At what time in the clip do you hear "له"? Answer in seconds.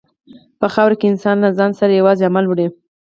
1.43-1.49